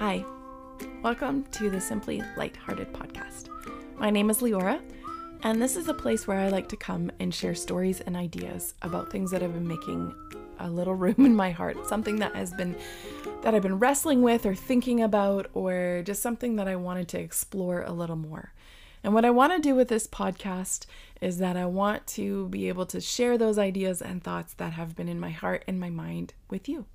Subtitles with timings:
[0.00, 0.24] Hi,
[1.02, 3.48] welcome to the Simply Lighthearted podcast.
[3.96, 4.82] My name is Leora,
[5.44, 8.74] and this is a place where I like to come and share stories and ideas
[8.82, 10.12] about things that have been making
[10.58, 12.74] a little room in my heart, something that has been
[13.42, 17.20] that I've been wrestling with or thinking about, or just something that I wanted to
[17.20, 18.52] explore a little more.
[19.04, 20.86] And what I want to do with this podcast
[21.20, 24.96] is that I want to be able to share those ideas and thoughts that have
[24.96, 26.86] been in my heart and my mind with you.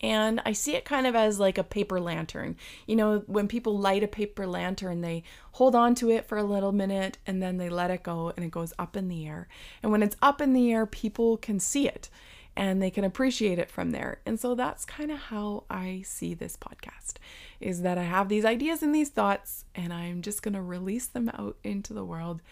[0.00, 2.56] And I see it kind of as like a paper lantern.
[2.86, 6.44] You know, when people light a paper lantern, they hold on to it for a
[6.44, 9.48] little minute and then they let it go and it goes up in the air.
[9.82, 12.10] And when it's up in the air, people can see it
[12.56, 14.20] and they can appreciate it from there.
[14.24, 17.16] And so that's kind of how I see this podcast
[17.60, 21.06] is that I have these ideas and these thoughts and I'm just going to release
[21.06, 22.42] them out into the world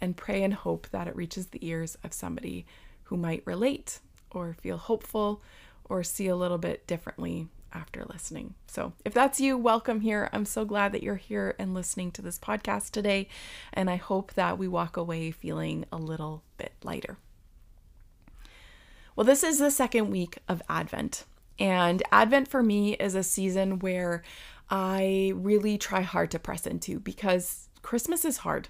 [0.00, 2.66] and pray and hope that it reaches the ears of somebody
[3.04, 5.42] who might relate or feel hopeful
[5.88, 8.54] or see a little bit differently after listening.
[8.66, 10.28] So, if that's you, welcome here.
[10.32, 13.28] I'm so glad that you're here and listening to this podcast today.
[13.72, 17.18] And I hope that we walk away feeling a little bit lighter.
[19.16, 21.24] Well, this is the second week of Advent.
[21.58, 24.22] And Advent for me is a season where
[24.70, 28.68] I really try hard to press into because Christmas is hard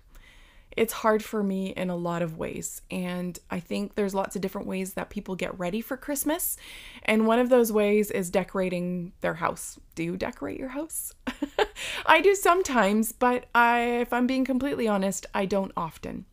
[0.79, 2.83] it's hard for me in a lot of ways.
[2.91, 6.57] And I think there's lots of different ways that people get ready for Christmas.
[7.03, 9.79] And one of those ways is decorating their house.
[9.97, 11.13] Do you decorate your house?
[12.07, 16.27] I do sometimes, but I if I'm being completely honest, I don't often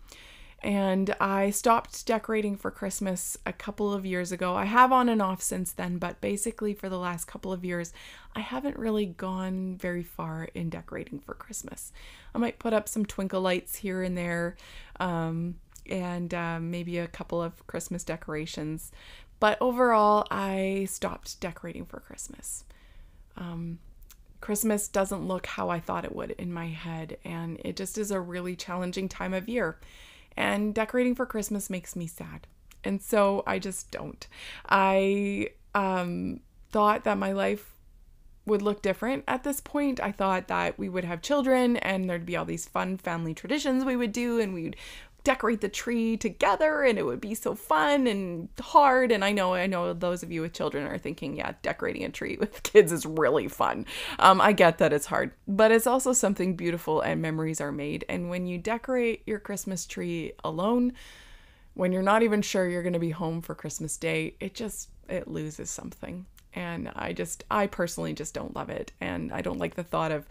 [0.61, 4.55] and I stopped decorating for Christmas a couple of years ago.
[4.55, 7.93] I have on and off since then, but basically for the last couple of years,
[8.35, 11.91] I haven't really gone very far in decorating for Christmas.
[12.33, 14.55] I might put up some twinkle lights here and there,
[14.99, 15.55] um,
[15.87, 18.91] and uh, maybe a couple of Christmas decorations,
[19.39, 22.63] but overall, I stopped decorating for Christmas.
[23.37, 23.79] Um,
[24.41, 28.11] Christmas doesn't look how I thought it would in my head, and it just is
[28.11, 29.77] a really challenging time of year
[30.37, 32.47] and decorating for Christmas makes me sad.
[32.83, 34.27] And so I just don't.
[34.69, 37.71] I um, thought that my life
[38.45, 39.99] would look different at this point.
[39.99, 43.83] I thought that we would have children and there'd be all these fun family traditions
[43.83, 44.75] we would do and we'd
[45.25, 49.11] decorate the tree together and it would be so fun and hard.
[49.11, 52.09] And i know i know those of you with children are thinking yeah decorating a
[52.09, 53.85] tree with kids is really fun.
[54.19, 58.05] Um, i get that it's hard but it's also something beautiful and memories are made.
[58.07, 60.93] And when you decorate your christmas tree alone
[61.73, 64.89] when you're not even sure you're going to be home for christmas day it just
[65.09, 66.25] it loses something.
[66.53, 68.91] And i just i personally just don't love it.
[69.01, 70.27] And i don't like the thought of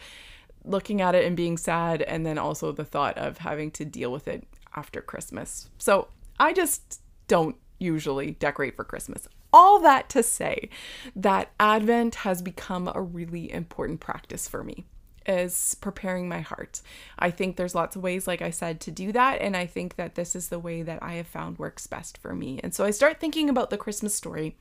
[0.65, 4.11] looking at it and being sad and then also the thought of having to deal
[4.11, 5.69] with it after Christmas.
[5.79, 6.09] So
[6.39, 9.29] I just don't usually decorate for Christmas.
[9.53, 10.69] All that to say
[11.15, 14.85] that Advent has become a really important practice for me
[15.27, 16.83] is preparing my heart.
[17.19, 19.97] I think there's lots of ways like I said to do that and I think
[19.97, 22.61] that this is the way that I have found works best for me.
[22.63, 24.57] And so I start thinking about the Christmas story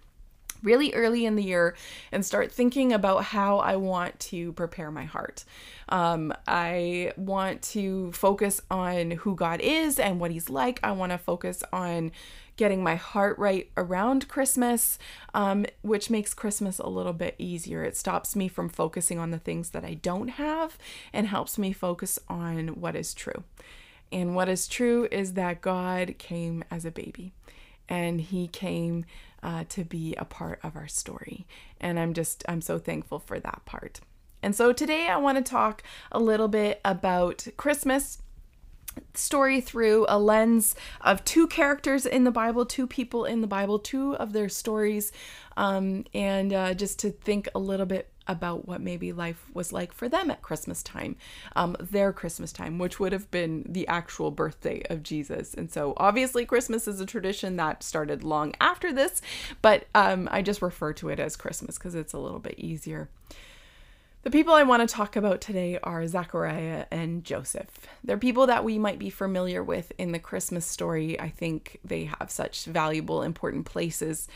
[0.64, 1.76] really early in the year
[2.12, 5.44] and start thinking about how I want to prepare my heart.
[5.90, 10.80] Um, I want to focus on who God is and what He's like.
[10.82, 12.12] I want to focus on
[12.56, 15.00] getting my heart right around Christmas,
[15.34, 17.84] um, which makes Christmas a little bit easier.
[17.84, 20.78] It stops me from focusing on the things that I don't have
[21.12, 23.44] and helps me focus on what is true.
[24.12, 27.34] And what is true is that God came as a baby
[27.90, 29.06] and He came
[29.44, 31.46] uh, to be a part of our story.
[31.80, 34.00] And I'm just, I'm so thankful for that part.
[34.42, 38.20] And so today I want to talk a little bit about Christmas
[39.14, 43.80] story through a lens of two characters in the Bible, two people in the Bible,
[43.80, 45.12] two of their stories,
[45.58, 49.94] um, and uh, just to think a little bit about what maybe life was like
[49.94, 51.16] for them at Christmas time,
[51.56, 55.54] um, their Christmas time, which would have been the actual birthday of Jesus.
[55.54, 59.22] And so, obviously, Christmas is a tradition that started long after this,
[59.62, 63.10] but um, I just refer to it as Christmas because it's a little bit easier.
[64.24, 67.68] The people I want to talk about today are Zachariah and Joseph.
[68.06, 71.20] They're people that we might be familiar with in the Christmas story.
[71.20, 74.30] I think they have such valuable, important places.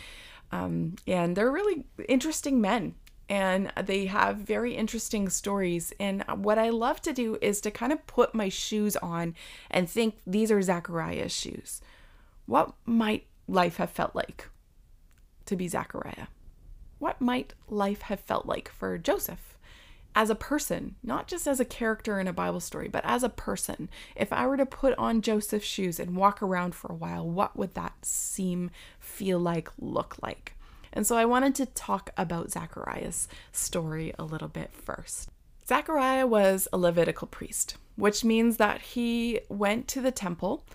[0.51, 2.95] Um, and they're really interesting men
[3.29, 5.94] and they have very interesting stories.
[6.00, 9.35] And what I love to do is to kind of put my shoes on
[9.69, 11.81] and think these are Zachariah's shoes.
[12.45, 14.50] What might life have felt like
[15.45, 16.27] to be Zachariah?
[17.00, 19.57] What might life have felt like for Joseph?
[20.15, 23.29] As a person, not just as a character in a Bible story, but as a
[23.29, 27.29] person, if I were to put on Joseph's shoes and walk around for a while,
[27.29, 30.56] what would that seem, feel like, look like?
[30.97, 35.29] And so I wanted to talk about Zachariah's story a little bit first.
[35.67, 40.65] Zachariah was a Levitical priest, which means that he went to the temple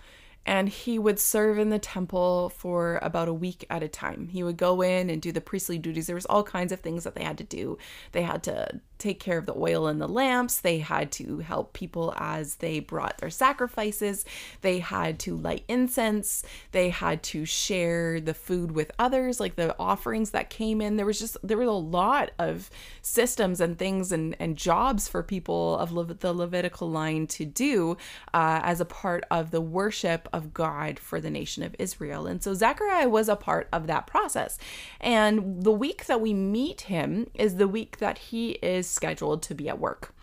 [0.45, 4.29] and he would serve in the temple for about a week at a time.
[4.29, 6.07] He would go in and do the priestly duties.
[6.07, 7.77] There was all kinds of things that they had to do.
[8.13, 10.59] They had to take care of the oil and the lamps.
[10.59, 14.25] They had to help people as they brought their sacrifices.
[14.61, 16.43] They had to light incense.
[16.71, 20.95] They had to share the food with others, like the offerings that came in.
[20.95, 22.69] There was just, there was a lot of
[23.01, 27.97] systems and things and, and jobs for people of Le- the Levitical line to do
[28.33, 32.27] uh, as a part of the worship of God for the nation of Israel.
[32.27, 34.57] And so Zechariah was a part of that process.
[35.01, 39.55] And the week that we meet him is the week that he is scheduled to
[39.55, 40.13] be at work.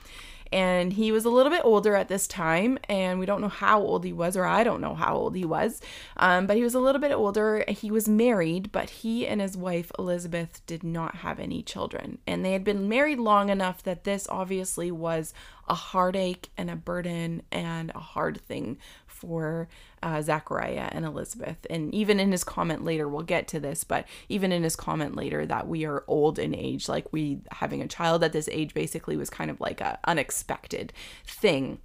[0.53, 3.81] And he was a little bit older at this time, and we don't know how
[3.81, 5.81] old he was, or I don't know how old he was,
[6.17, 7.65] um, but he was a little bit older.
[7.69, 12.19] He was married, but he and his wife Elizabeth did not have any children.
[12.27, 15.33] And they had been married long enough that this obviously was
[15.69, 18.77] a heartache and a burden and a hard thing
[19.07, 19.69] for
[20.03, 21.67] uh, Zachariah and Elizabeth.
[21.69, 25.17] And even in his comment later, we'll get to this, but even in his comment
[25.17, 28.75] later that we are old in age, like we having a child at this age
[28.75, 30.93] basically was kind of like a unexpected
[31.27, 31.79] thing.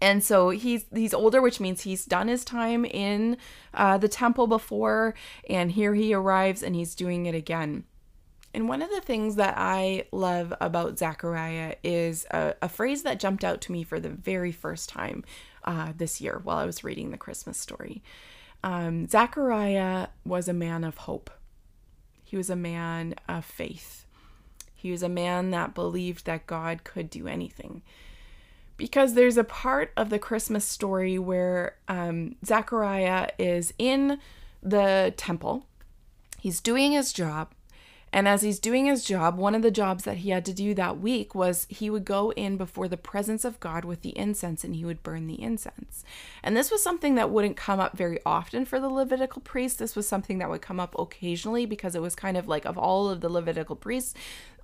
[0.00, 3.36] And so he's he's older, which means he's done his time in
[3.72, 5.14] uh, the temple before,
[5.48, 7.84] and here he arrives and he's doing it again.
[8.56, 13.20] And one of the things that I love about Zachariah is a, a, phrase that
[13.20, 15.24] jumped out to me for the very first time
[15.66, 18.02] uh, this year while I was reading the Christmas story.
[18.62, 21.30] Um, Zachariah was a man of hope,
[22.24, 24.04] he was a man of faith.
[24.74, 27.82] He was a man that believed that God could do anything.
[28.76, 34.20] Because there's a part of the Christmas story where um, Zachariah is in
[34.62, 35.66] the temple,
[36.38, 37.52] he's doing his job,
[38.12, 40.74] and as he's doing his job, one of the jobs that he had to do
[40.74, 44.64] that week was he would go in before the presence of God with the incense
[44.64, 46.04] and he would burn the incense.
[46.42, 49.78] And this was something that wouldn't come up very often for the Levitical priests.
[49.78, 52.78] This was something that would come up occasionally because it was kind of like of
[52.78, 54.14] all of the Levitical priests,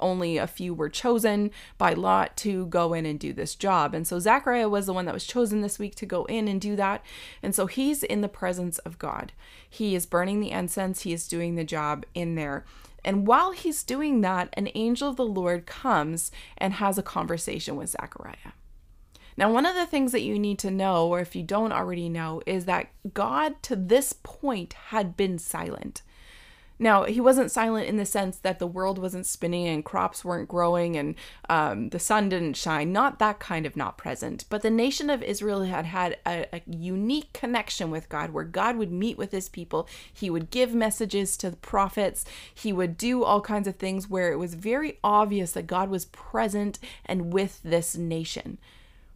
[0.00, 3.92] only a few were chosen by lot to go in and do this job.
[3.92, 6.60] And so Zachariah was the one that was chosen this week to go in and
[6.60, 7.04] do that.
[7.42, 9.32] And so he's in the presence of God.
[9.68, 12.64] He is burning the incense, he is doing the job in there.
[13.04, 17.76] And while he's doing that, an angel of the Lord comes and has a conversation
[17.76, 18.52] with Zechariah.
[19.36, 22.08] Now, one of the things that you need to know, or if you don't already
[22.08, 26.02] know, is that God to this point had been silent.
[26.82, 30.48] Now, he wasn't silent in the sense that the world wasn't spinning and crops weren't
[30.48, 31.14] growing and
[31.48, 32.90] um, the sun didn't shine.
[32.92, 34.46] Not that kind of not present.
[34.50, 38.76] But the nation of Israel had had a, a unique connection with God where God
[38.78, 39.88] would meet with his people.
[40.12, 42.24] He would give messages to the prophets.
[42.52, 46.06] He would do all kinds of things where it was very obvious that God was
[46.06, 48.58] present and with this nation.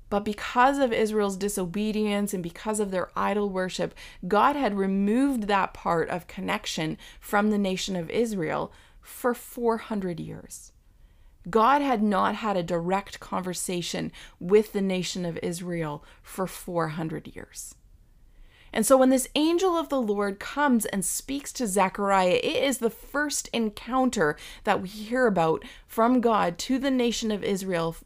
[0.08, 3.94] But because of Israel's disobedience and because of their idol worship,
[4.28, 10.72] God had removed that part of connection from the nation of Israel for 400 years.
[11.48, 14.10] God had not had a direct conversation
[14.40, 17.74] with the nation of Israel for 400 years.
[18.72, 22.78] And so when this angel of the Lord comes and speaks to Zechariah, it is
[22.78, 27.96] the first encounter that we hear about from God to the nation of Israel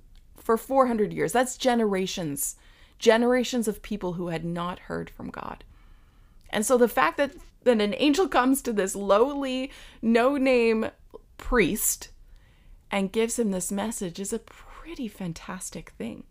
[0.40, 1.32] for 400 years.
[1.32, 2.56] That's generations,
[2.98, 5.64] generations of people who had not heard from God.
[6.50, 9.70] And so the fact that, that an angel comes to this lowly,
[10.02, 10.90] no name
[11.38, 12.08] priest
[12.90, 16.24] and gives him this message is a pretty fantastic thing.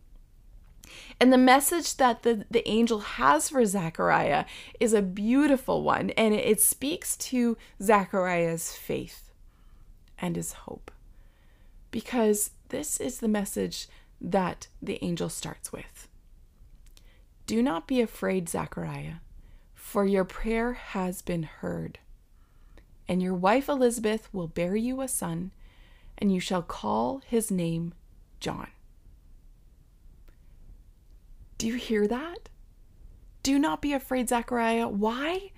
[1.19, 4.45] And the message that the, the angel has for Zechariah
[4.79, 9.31] is a beautiful one, and it speaks to Zechariah's faith
[10.17, 10.91] and his hope.
[11.91, 13.87] Because this is the message
[14.21, 16.07] that the angel starts with.
[17.45, 19.15] Do not be afraid, Zechariah,
[19.73, 21.99] for your prayer has been heard.
[23.07, 25.51] And your wife Elizabeth will bear you a son,
[26.17, 27.93] and you shall call his name
[28.39, 28.69] John.
[31.57, 32.49] Do you hear that?
[33.41, 34.87] Do not be afraid, Zechariah.
[34.87, 35.51] Why?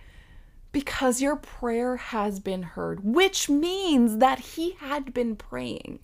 [0.72, 6.00] Because your prayer has been heard, which means that he had been praying.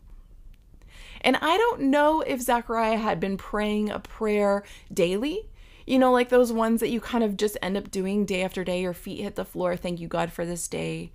[1.27, 5.49] And I don't know if Zechariah had been praying a prayer daily.
[5.85, 8.63] You know, like those ones that you kind of just end up doing day after
[8.63, 8.81] day.
[8.81, 9.75] Your feet hit the floor.
[9.75, 11.11] Thank you, God, for this day.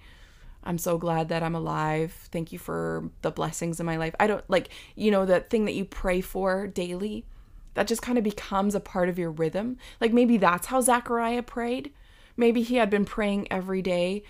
[0.65, 2.13] I'm so glad that I'm alive.
[2.31, 4.15] Thank you for the blessings in my life.
[4.21, 7.25] I don't like, you know, that thing that you pray for daily.
[7.73, 9.79] That just kind of becomes a part of your rhythm.
[9.99, 11.91] Like maybe that's how Zechariah prayed.
[12.37, 14.25] Maybe he had been praying every day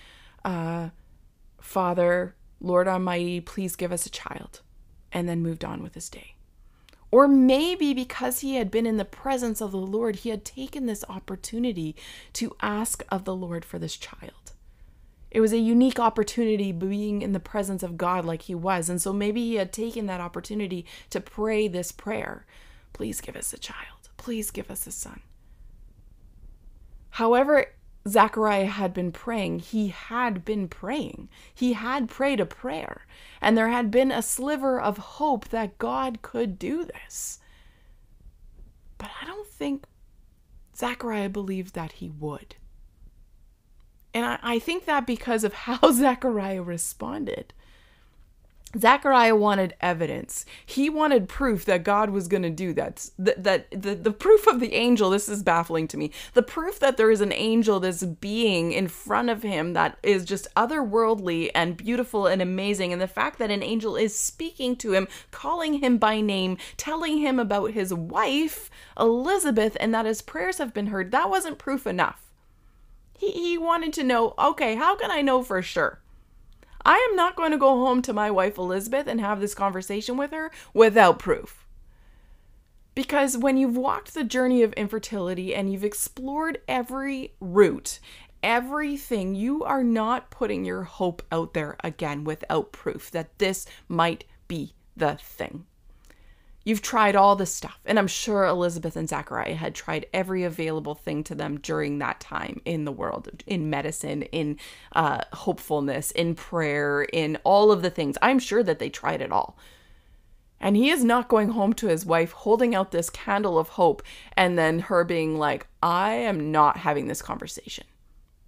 [0.44, 0.90] uh,
[1.60, 4.60] Father, Lord Almighty, please give us a child,
[5.12, 6.35] and then moved on with his day.
[7.11, 10.87] Or maybe because he had been in the presence of the Lord, he had taken
[10.87, 11.95] this opportunity
[12.33, 14.52] to ask of the Lord for this child.
[15.31, 18.88] It was a unique opportunity being in the presence of God like he was.
[18.88, 22.47] And so maybe he had taken that opportunity to pray this prayer
[22.92, 24.11] Please give us a child.
[24.19, 25.23] Please give us a son.
[27.11, 27.66] However,
[28.06, 31.28] Zechariah had been praying, he had been praying.
[31.54, 33.06] He had prayed a prayer,
[33.40, 37.38] and there had been a sliver of hope that God could do this.
[38.99, 39.85] But I don't think
[40.76, 42.56] Zechariah believed that he would.
[44.14, 47.54] And I, I think that because of how Zechariah responded.
[48.79, 50.47] Zechariah wanted evidence.
[50.64, 53.11] He wanted proof that God was going to do that.
[53.19, 56.11] That, that the, the proof of the angel, this is baffling to me.
[56.35, 60.25] The proof that there is an angel, this being in front of him that is
[60.25, 62.93] just otherworldly and beautiful and amazing.
[62.93, 67.19] And the fact that an angel is speaking to him, calling him by name, telling
[67.19, 71.87] him about his wife, Elizabeth, and that his prayers have been heard, that wasn't proof
[71.87, 72.31] enough.
[73.19, 76.01] He, he wanted to know okay, how can I know for sure?
[76.84, 80.16] I am not going to go home to my wife Elizabeth and have this conversation
[80.16, 81.66] with her without proof.
[82.94, 87.98] Because when you've walked the journey of infertility and you've explored every route,
[88.42, 94.24] everything, you are not putting your hope out there again without proof that this might
[94.48, 95.66] be the thing.
[96.64, 100.95] You've tried all this stuff, and I'm sure Elizabeth and Zachariah had tried every available
[100.95, 104.59] thing to them during that time in the world, in medicine, in
[104.92, 108.16] uh, hopefulness, in prayer, in all of the things.
[108.23, 109.57] I'm sure that they tried it all.
[110.61, 114.00] And he is not going home to his wife holding out this candle of hope
[114.37, 117.85] and then her being like, I am not having this conversation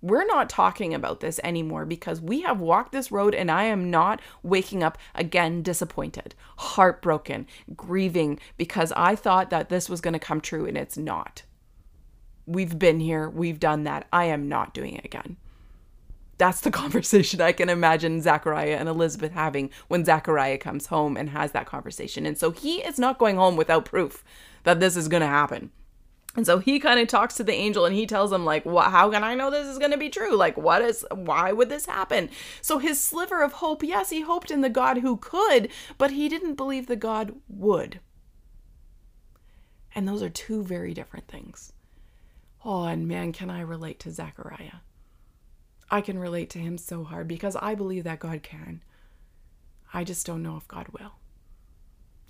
[0.05, 3.91] we're not talking about this anymore because we have walked this road and I am
[3.91, 10.19] not waking up again disappointed, heartbroken, grieving because I thought that this was going to
[10.19, 11.45] come true and it's not.
[12.45, 14.07] We've been here, we've done that.
[14.13, 15.39] I am not doing it again.
[16.37, 21.31] That's the conversation I can imagine Zachariah and Elizabeth having when Zachariah comes home and
[21.31, 22.27] has that conversation.
[22.27, 24.23] And so he is not going home without proof
[24.65, 25.71] that this is going to happen.
[26.37, 28.91] And so he kind of talks to the angel and he tells him like, "What
[28.91, 30.35] how can I know this is going to be true?
[30.35, 32.29] Like what is why would this happen?"
[32.61, 36.29] So his sliver of hope, yes, he hoped in the God who could, but he
[36.29, 38.01] didn't believe the God would.
[39.95, 41.73] And those are two very different things.
[42.65, 44.81] Oh, and man, can I relate to Zechariah?
[45.91, 48.83] I can relate to him so hard because I believe that God can.
[49.93, 51.13] I just don't know if God will.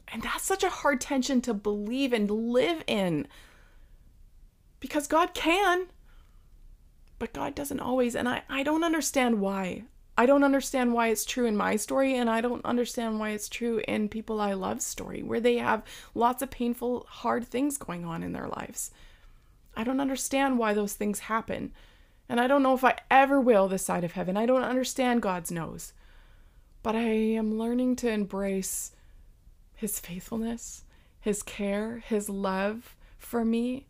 [0.08, 3.26] And that's such a hard tension to believe and live in
[4.84, 5.86] because God can.
[7.18, 8.14] But God doesn't always.
[8.14, 9.84] And I, I don't understand why.
[10.18, 13.48] I don't understand why it's true in my story, and I don't understand why it's
[13.48, 18.04] true in people I love's story, where they have lots of painful, hard things going
[18.04, 18.90] on in their lives.
[19.74, 21.72] I don't understand why those things happen.
[22.28, 24.36] And I don't know if I ever will this side of heaven.
[24.36, 25.94] I don't understand God's knows.
[26.82, 28.92] But I am learning to embrace
[29.74, 30.84] His faithfulness,
[31.18, 33.86] His care, His love for me,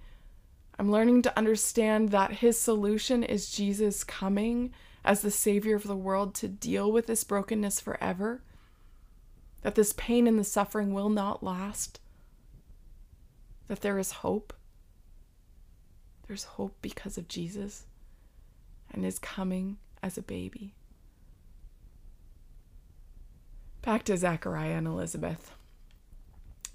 [0.79, 4.73] I'm learning to understand that his solution is Jesus coming
[5.05, 8.43] as the Savior of the world to deal with this brokenness forever.
[9.63, 12.01] That this pain and the suffering will not last.
[13.69, 14.53] That there is hope.
[16.27, 17.85] There's hope because of Jesus
[18.93, 20.75] and his coming as a baby.
[23.83, 25.53] Back to Zachariah and Elizabeth.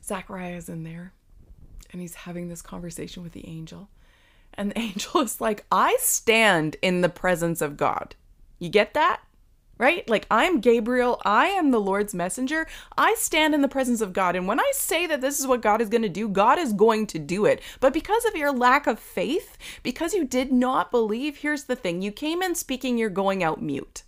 [0.03, 1.13] Zachariah is in there
[1.91, 3.89] and he's having this conversation with the angel.
[4.53, 8.15] And the angel is like, I stand in the presence of God.
[8.59, 9.21] You get that?
[9.77, 10.07] Right?
[10.09, 11.21] Like, I'm Gabriel.
[11.23, 12.67] I am the Lord's messenger.
[12.97, 14.35] I stand in the presence of God.
[14.35, 16.73] And when I say that this is what God is going to do, God is
[16.73, 17.61] going to do it.
[17.79, 22.01] But because of your lack of faith, because you did not believe, here's the thing
[22.01, 24.03] you came in speaking, you're going out mute.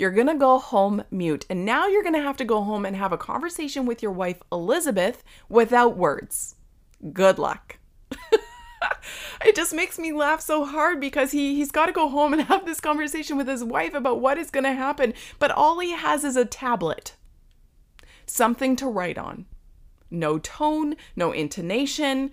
[0.00, 1.44] You're going to go home mute.
[1.50, 4.12] And now you're going to have to go home and have a conversation with your
[4.12, 6.54] wife, Elizabeth, without words.
[7.12, 7.76] Good luck.
[9.44, 12.40] it just makes me laugh so hard because he he's got to go home and
[12.48, 15.90] have this conversation with his wife about what is going to happen, but all he
[15.90, 17.14] has is a tablet.
[18.24, 19.44] Something to write on.
[20.10, 22.30] No tone, no intonation,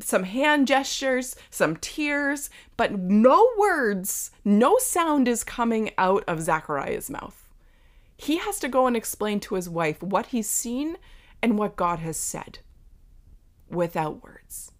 [0.00, 7.10] some hand gestures, some tears, but no words, no sound is coming out of Zachariah's
[7.10, 7.48] mouth.
[8.16, 10.96] He has to go and explain to his wife what he's seen
[11.42, 12.60] and what God has said
[13.68, 14.72] without words.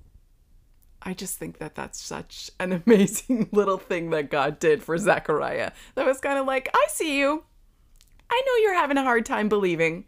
[1.03, 5.73] I just think that that's such an amazing little thing that God did for Zechariah.
[5.95, 7.45] That was kind of like, I see you.
[8.31, 10.07] I know you're having a hard time believing.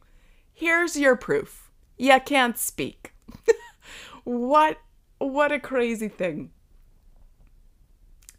[0.53, 1.71] Here's your proof.
[1.99, 3.13] You can't speak.
[4.25, 4.79] what
[5.19, 6.51] what a crazy thing.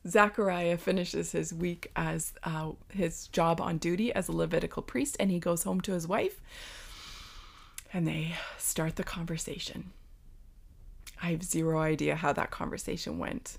[0.08, 5.30] Zechariah finishes his week as uh, his job on duty as a Levitical priest, and
[5.30, 6.40] he goes home to his wife,
[7.92, 9.92] and they start the conversation.
[11.22, 13.58] I have zero idea how that conversation went.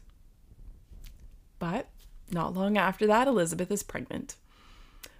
[1.59, 1.89] But
[2.31, 4.37] not long after that, Elizabeth is pregnant.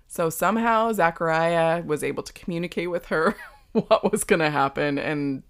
[0.07, 3.35] So somehow Zachariah was able to communicate with her
[3.73, 5.43] what was going to happen, and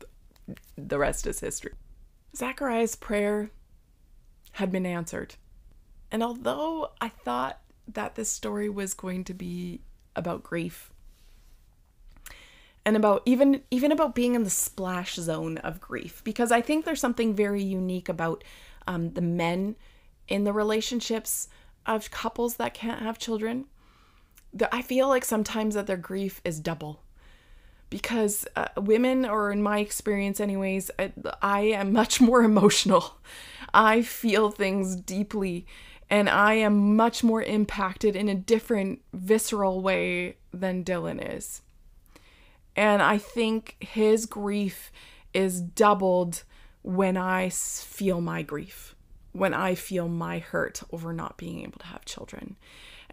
[0.77, 1.73] the rest is history.
[2.39, 3.51] Zachariah's prayer
[4.53, 5.35] had been answered.
[6.13, 9.81] And although I thought that this story was going to be
[10.15, 10.93] about grief
[12.85, 16.85] and about even even about being in the splash zone of grief because I think
[16.85, 18.45] there's something very unique about
[18.87, 19.77] um, the men
[20.29, 21.49] in the relationships
[21.87, 23.67] of couples that can't have children.
[24.73, 27.03] I feel like sometimes that their grief is double
[27.91, 33.19] because uh, women, or in my experience, anyways, I, I am much more emotional.
[33.73, 35.67] I feel things deeply
[36.11, 41.63] and I am much more impacted in a different visceral way than Dylan is.
[42.77, 44.91] And I think his grief
[45.35, 46.45] is doubled
[46.83, 48.95] when I feel my grief,
[49.33, 52.57] when I feel my hurt over not being able to have children.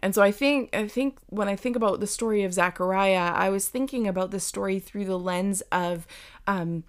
[0.00, 3.48] And so I think I think when I think about the story of Zachariah, I
[3.48, 6.06] was thinking about the story through the lens of
[6.46, 6.84] um,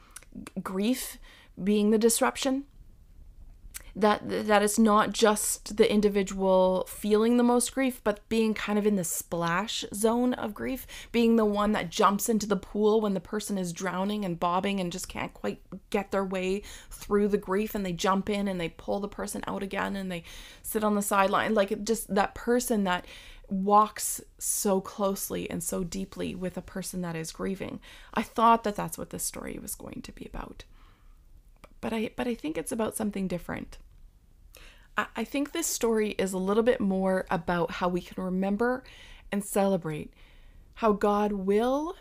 [0.62, 1.18] grief
[1.62, 2.66] being the disruption
[4.00, 8.86] that that it's not just the individual feeling the most grief but being kind of
[8.86, 13.14] in the splash zone of grief being the one that jumps into the pool when
[13.14, 17.38] the person is drowning and bobbing and just can't quite get their way through the
[17.38, 20.24] grief and they jump in and they pull the person out again and they
[20.62, 21.54] sit on the sideline.
[21.54, 23.06] Like just that person that
[23.50, 27.80] walks so closely and so deeply with a person that is grieving.
[28.14, 30.66] I thought that that's what this story was going to be about.
[31.80, 33.78] But i but i think it's about something different
[34.98, 38.84] I think this story is a little bit more about how we can remember
[39.32, 40.12] and celebrate
[40.76, 41.96] how God will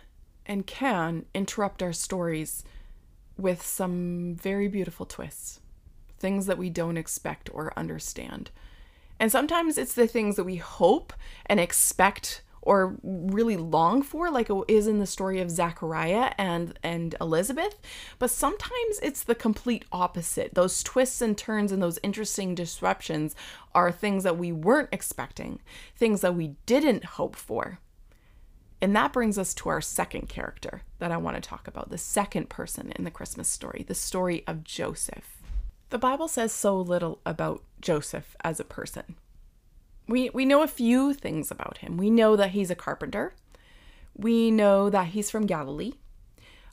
[0.46, 2.64] and can interrupt our stories
[3.36, 5.60] with some very beautiful twists,
[6.18, 8.50] things that we don't expect or understand.
[9.20, 11.12] And sometimes it's the things that we hope
[11.44, 16.78] and expect or really long for, like it is in the story of Zachariah and
[16.82, 17.78] and Elizabeth.
[18.18, 20.54] But sometimes it's the complete opposite.
[20.54, 23.36] Those twists and turns and those interesting disruptions
[23.74, 25.60] are things that we weren't expecting,
[25.96, 27.78] things that we didn't hope for.
[28.82, 31.96] And that brings us to our second character that I want to talk about, the
[31.96, 35.40] second person in the Christmas story, the story of Joseph.
[35.90, 39.14] The Bible says so little about Joseph as a person
[40.08, 41.96] we we know a few things about him.
[41.96, 43.34] We know that he's a carpenter.
[44.14, 45.92] We know that he's from Galilee.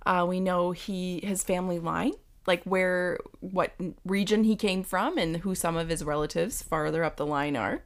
[0.06, 2.14] Uh, we know he his family line,
[2.46, 3.74] like where what
[4.06, 7.84] region he came from, and who some of his relatives farther up the line are.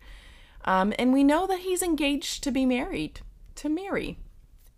[0.65, 3.21] Um, and we know that he's engaged to be married
[3.55, 4.17] to Mary.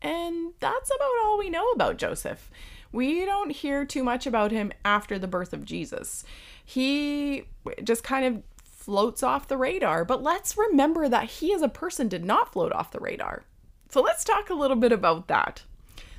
[0.02, 2.50] And that's about all we know about Joseph.
[2.92, 6.24] We don't hear too much about him after the birth of Jesus.
[6.64, 7.46] He
[7.84, 8.44] just kind of
[8.80, 10.06] floats off the radar.
[10.06, 13.44] But let's remember that he as a person did not float off the radar.
[13.90, 15.64] So let's talk a little bit about that.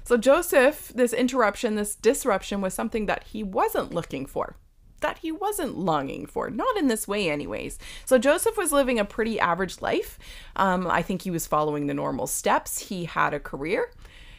[0.05, 4.57] So, Joseph, this interruption, this disruption was something that he wasn't looking for,
[5.01, 7.79] that he wasn't longing for, not in this way, anyways.
[8.05, 10.19] So, Joseph was living a pretty average life.
[10.57, 12.89] Um, I think he was following the normal steps.
[12.89, 13.93] He had a career,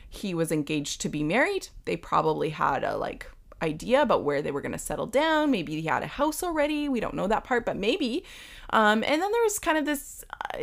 [0.09, 1.69] he was engaged to be married.
[1.85, 3.31] They probably had a like
[3.61, 5.51] idea about where they were going to settle down.
[5.51, 6.89] Maybe he had a house already.
[6.89, 8.23] We don't know that part, but maybe.
[8.71, 10.57] Um, and then there's kind of this uh,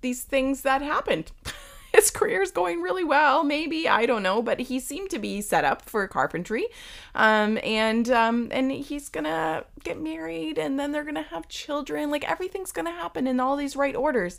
[0.00, 1.32] these things that happened.
[1.92, 5.42] His career is going really well, maybe I don't know, but he seemed to be
[5.42, 6.68] set up for carpentry,
[7.14, 12.10] um, and um, and he's gonna get married, and then they're gonna have children.
[12.10, 14.38] Like everything's gonna happen in all these right orders,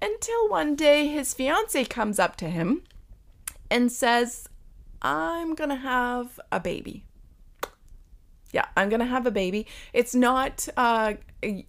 [0.00, 2.82] until one day his fiance comes up to him
[3.68, 4.48] and says,
[5.02, 7.07] "I'm gonna have a baby."
[8.52, 9.66] Yeah, I'm gonna have a baby.
[9.92, 11.14] It's not uh,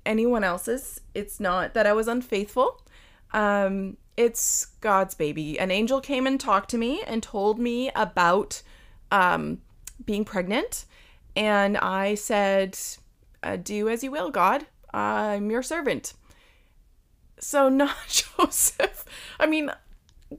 [0.05, 1.01] anyone else's.
[1.13, 2.81] It's not that I was unfaithful.
[3.33, 5.59] Um, it's God's baby.
[5.59, 8.61] An angel came and talked to me and told me about
[9.11, 9.59] um,
[10.05, 10.85] being pregnant,
[11.35, 12.77] and I said,
[13.43, 14.65] uh, "Do as you will, God.
[14.93, 16.13] I'm your servant."
[17.39, 19.05] So not Joseph.
[19.39, 19.71] I mean,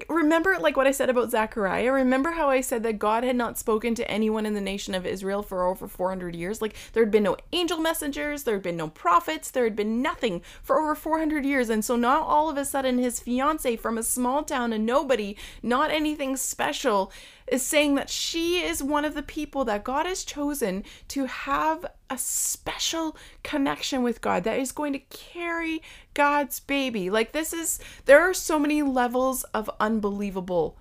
[0.09, 1.93] remember like what I said about Zechariah?
[1.93, 5.05] Remember how I said that God had not spoken to anyone in the nation of
[5.05, 6.63] Israel for over 400 years?
[6.63, 10.01] Like there had been no angel messengers, there had been no prophets, there had been
[10.01, 11.69] nothing for over 400 years.
[11.69, 15.37] And so now all of a sudden his fiance from a small town and nobody,
[15.63, 17.13] not anything special,
[17.51, 21.85] is saying that she is one of the people that God has chosen to have
[22.09, 25.83] a special connection with God that is going to carry
[26.15, 27.11] God's baby.
[27.11, 30.79] Like, this is, there are so many levels of unbelievable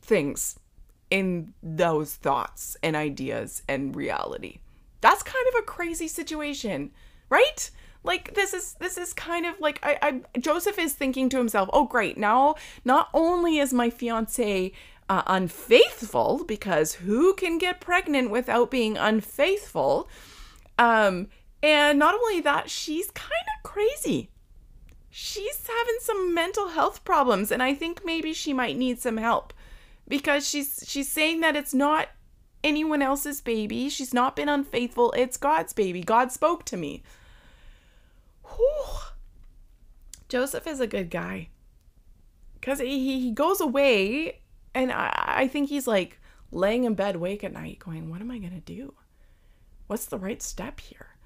[0.00, 0.58] things
[1.10, 4.58] in those thoughts and ideas and reality.
[5.00, 6.90] That's kind of a crazy situation,
[7.30, 7.70] right?
[8.04, 11.68] Like this is this is kind of like I, I Joseph is thinking to himself,
[11.72, 14.72] oh great, now not only is my fiance
[15.08, 20.08] uh, unfaithful because who can get pregnant without being unfaithful?
[20.78, 21.28] Um,
[21.62, 24.30] and not only that, she's kind of crazy.
[25.10, 29.52] She's having some mental health problems, and I think maybe she might need some help
[30.06, 32.08] because she's she's saying that it's not
[32.62, 33.88] anyone else's baby.
[33.88, 35.12] She's not been unfaithful.
[35.16, 36.02] It's God's baby.
[36.02, 37.02] God spoke to me.
[38.44, 38.84] Whew.
[40.28, 41.48] Joseph is a good guy
[42.54, 44.40] because he, he goes away
[44.82, 48.30] and I, I think he's like laying in bed awake at night going, What am
[48.30, 48.94] I gonna do?
[49.86, 51.16] What's the right step here?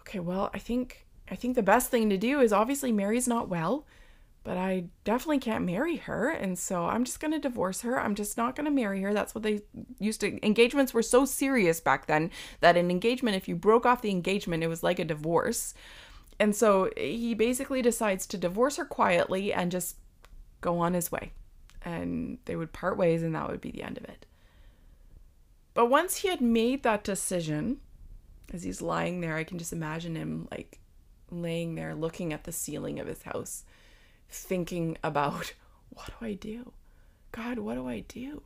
[0.00, 3.48] Okay, well, I think I think the best thing to do is obviously Mary's not
[3.48, 3.86] well,
[4.42, 8.00] but I definitely can't marry her, and so I'm just gonna divorce her.
[8.00, 9.12] I'm just not gonna marry her.
[9.12, 9.60] That's what they
[9.98, 14.02] used to engagements were so serious back then that an engagement, if you broke off
[14.02, 15.74] the engagement, it was like a divorce.
[16.38, 19.96] And so he basically decides to divorce her quietly and just
[20.62, 21.32] go on his way
[21.82, 24.26] and they would part ways and that would be the end of it.
[25.74, 27.80] But once he had made that decision,
[28.52, 30.78] as he's lying there, I can just imagine him like
[31.30, 33.64] laying there looking at the ceiling of his house,
[34.28, 35.54] thinking about
[35.90, 36.72] what do I do?
[37.32, 38.42] God, what do I do?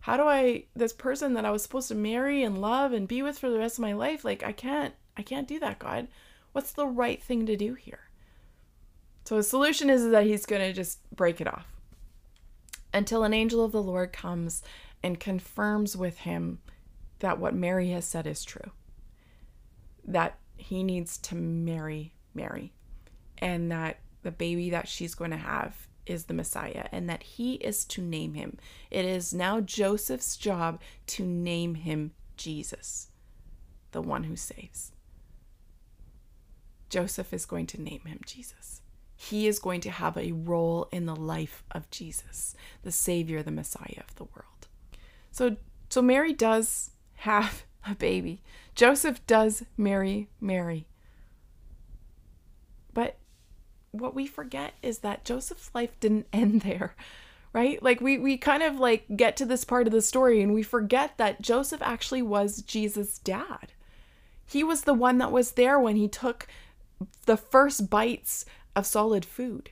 [0.00, 3.22] How do I this person that I was supposed to marry and love and be
[3.22, 6.08] with for the rest of my life, like I can't I can't do that, God.
[6.52, 8.10] What's the right thing to do here?
[9.24, 11.73] So his solution is, is that he's going to just break it off
[12.94, 14.62] until an angel of the Lord comes
[15.02, 16.60] and confirms with him
[17.18, 18.70] that what Mary has said is true.
[20.04, 22.72] That he needs to marry Mary
[23.38, 27.54] and that the baby that she's going to have is the Messiah and that he
[27.54, 28.58] is to name him.
[28.90, 33.08] It is now Joseph's job to name him Jesus,
[33.90, 34.92] the one who saves.
[36.88, 38.82] Joseph is going to name him Jesus
[39.30, 43.50] he is going to have a role in the life of Jesus, the Savior, the
[43.50, 44.68] Messiah of the world.
[45.30, 45.56] So,
[45.88, 48.42] so Mary does have a baby.
[48.74, 50.86] Joseph does marry Mary.
[52.92, 53.16] But
[53.92, 56.94] what we forget is that Joseph's life didn't end there,
[57.52, 57.82] right?
[57.82, 60.62] Like we we kind of like get to this part of the story and we
[60.62, 63.72] forget that Joseph actually was Jesus' dad.
[64.46, 66.46] He was the one that was there when he took
[67.26, 68.44] the first bites
[68.76, 69.70] of solid food.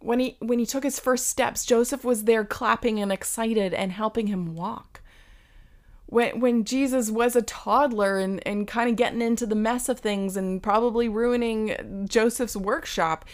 [0.00, 3.92] When he when he took his first steps, Joseph was there clapping and excited and
[3.92, 5.00] helping him walk.
[6.06, 10.00] When when Jesus was a toddler and, and kind of getting into the mess of
[10.00, 13.24] things and probably ruining Joseph's workshop,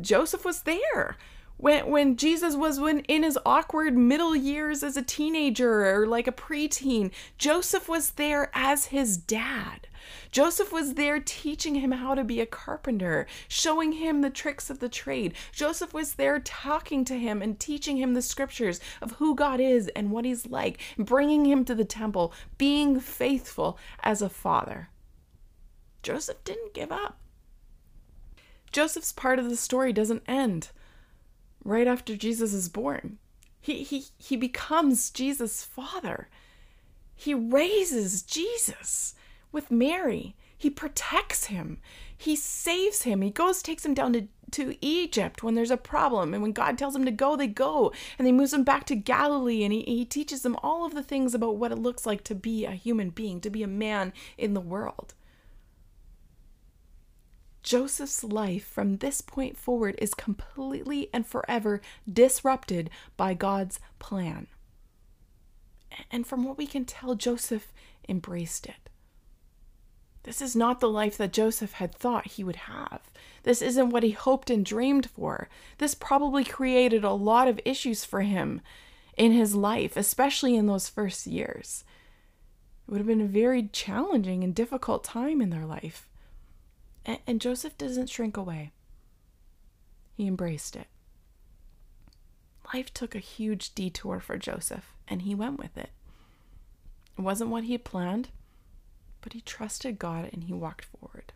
[0.00, 1.16] Joseph was there.
[1.58, 6.26] When when Jesus was when in his awkward middle years as a teenager or like
[6.26, 9.86] a preteen, Joseph was there as his dad.
[10.30, 14.78] Joseph was there teaching him how to be a carpenter, showing him the tricks of
[14.78, 15.34] the trade.
[15.52, 19.88] Joseph was there talking to him and teaching him the scriptures of who God is
[19.96, 24.90] and what he's like, bringing him to the temple, being faithful as a father.
[26.02, 27.18] Joseph didn't give up.
[28.70, 30.70] Joseph's part of the story doesn't end
[31.64, 33.18] right after Jesus is born.
[33.60, 36.28] He, he, he becomes Jesus' father.
[37.16, 39.15] He raises Jesus
[39.56, 40.36] with Mary.
[40.58, 41.78] He protects him.
[42.16, 43.22] He saves him.
[43.22, 46.34] He goes, takes him down to, to Egypt when there's a problem.
[46.34, 47.90] And when God tells him to go, they go.
[48.18, 51.02] And he moves him back to Galilee and he, he teaches them all of the
[51.02, 54.12] things about what it looks like to be a human being, to be a man
[54.36, 55.14] in the world.
[57.62, 64.48] Joseph's life from this point forward is completely and forever disrupted by God's plan.
[66.10, 67.72] And from what we can tell, Joseph
[68.06, 68.90] embraced it.
[70.26, 73.00] This is not the life that Joseph had thought he would have.
[73.44, 75.48] This isn't what he hoped and dreamed for.
[75.78, 78.60] This probably created a lot of issues for him
[79.16, 81.84] in his life, especially in those first years.
[82.86, 86.08] It would have been a very challenging and difficult time in their life.
[87.04, 88.72] And, and Joseph doesn't shrink away,
[90.16, 90.88] he embraced it.
[92.74, 95.90] life took a huge detour for Joseph, and he went with it.
[97.16, 98.30] It wasn't what he had planned,
[99.26, 101.32] but he trusted God and he walked forward.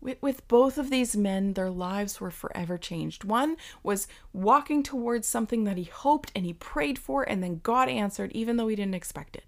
[0.00, 3.22] With, both of these men, their lives were forever changed.
[3.22, 7.90] One was walking towards something that he hoped and he prayed for, and then God
[7.90, 9.44] answered, even though he didn't expect it.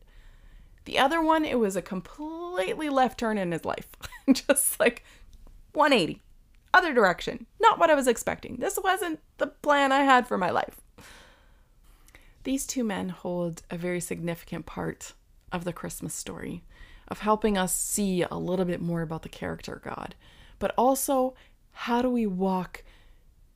[0.84, 3.88] The other one, it was a completely left turn in his life.
[4.30, 5.02] Just like
[5.72, 6.20] 180,
[6.74, 7.46] other direction.
[7.62, 8.56] Not what I was expecting.
[8.56, 10.82] This wasn't the plan I had for my life.
[12.44, 15.14] These two men hold a very significant part
[15.52, 16.62] of the Christmas story,
[17.08, 20.14] of helping us see a little bit more about the character God,
[20.58, 21.34] but also
[21.72, 22.84] how do we walk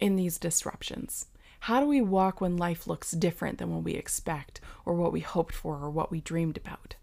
[0.00, 1.26] in these disruptions?
[1.60, 5.20] How do we walk when life looks different than what we expect, or what we
[5.20, 6.96] hoped for, or what we dreamed about?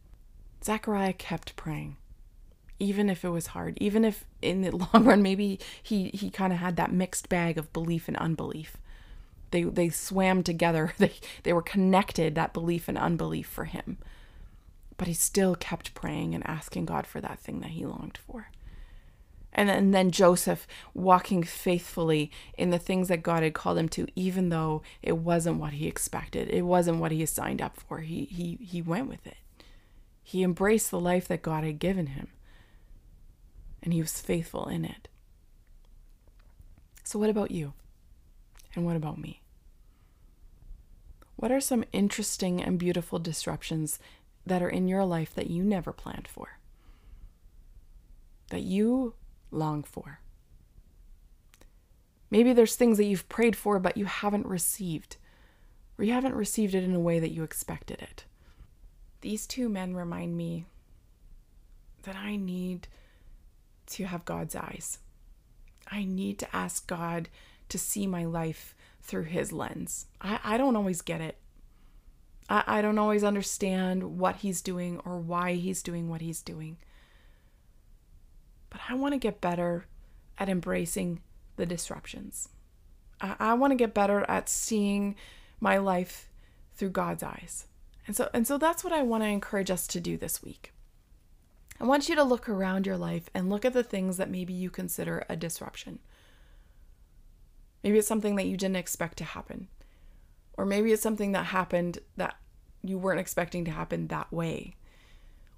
[0.63, 1.97] Zechariah kept praying,
[2.79, 6.53] even if it was hard, even if in the long run maybe he he kind
[6.53, 8.77] of had that mixed bag of belief and unbelief.
[9.51, 10.93] They they swam together.
[10.97, 13.97] They they were connected that belief and unbelief for him.
[15.03, 18.47] But he still kept praying and asking God for that thing that he longed for.
[19.51, 23.89] And then, and then Joseph walking faithfully in the things that God had called him
[23.89, 26.47] to, even though it wasn't what he expected.
[26.49, 27.99] It wasn't what he signed up for.
[27.99, 29.35] He he he went with it.
[30.23, 32.29] He embraced the life that God had given him,
[33.81, 35.09] and he was faithful in it.
[37.03, 37.73] So, what about you?
[38.73, 39.41] And what about me?
[41.35, 43.99] What are some interesting and beautiful disruptions
[44.45, 46.59] that are in your life that you never planned for?
[48.49, 49.13] That you
[49.51, 50.19] long for?
[52.29, 55.17] Maybe there's things that you've prayed for but you haven't received,
[55.97, 58.25] or you haven't received it in a way that you expected it.
[59.21, 60.65] These two men remind me
[62.03, 62.87] that I need
[63.87, 64.99] to have God's eyes.
[65.89, 67.29] I need to ask God
[67.69, 70.07] to see my life through His lens.
[70.21, 71.37] I, I don't always get it.
[72.53, 76.77] I, I don't always understand what He's doing or why He's doing what He's doing.
[78.69, 79.87] But I want to get better
[80.37, 81.21] at embracing
[81.55, 82.49] the disruptions.
[83.19, 85.15] I, I want to get better at seeing
[85.59, 86.29] my life
[86.75, 87.65] through God's eyes.
[88.05, 90.73] And so and so that's what I want to encourage us to do this week.
[91.79, 94.53] I want you to look around your life and look at the things that maybe
[94.53, 95.99] you consider a disruption.
[97.83, 99.69] Maybe it's something that you didn't expect to happen.
[100.55, 102.35] Or maybe it's something that happened that
[102.83, 104.75] you weren't expecting to happen that way.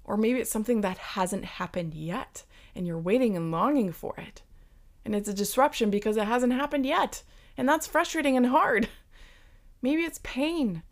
[0.04, 4.42] Or maybe it's something that hasn't happened yet and you're waiting and longing for it.
[5.04, 7.22] And it's a disruption because it hasn't happened yet.
[7.56, 8.88] And that's frustrating and hard.
[9.82, 10.82] Maybe it's pain.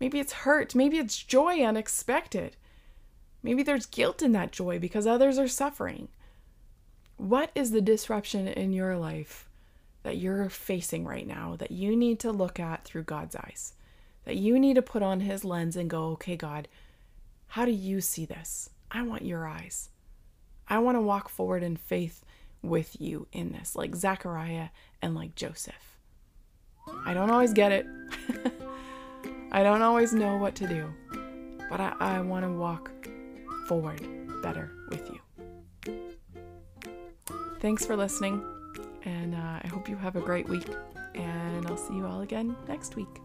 [0.00, 0.74] Maybe it's hurt.
[0.74, 2.56] Maybe it's joy unexpected.
[3.42, 6.08] Maybe there's guilt in that joy because others are suffering.
[7.16, 9.48] What is the disruption in your life
[10.02, 13.74] that you're facing right now that you need to look at through God's eyes?
[14.24, 16.68] That you need to put on His lens and go, okay, God,
[17.48, 18.70] how do you see this?
[18.90, 19.90] I want your eyes.
[20.68, 22.24] I want to walk forward in faith
[22.62, 24.68] with you in this, like Zechariah
[25.02, 25.98] and like Joseph.
[27.04, 27.86] I don't always get it.
[29.52, 30.92] I don't always know what to do,
[31.70, 32.90] but I, I want to walk
[33.68, 34.00] forward
[34.42, 35.20] better with you.
[37.60, 38.44] Thanks for listening,
[39.04, 40.66] and uh, I hope you have a great week,
[41.14, 43.23] and I'll see you all again next week.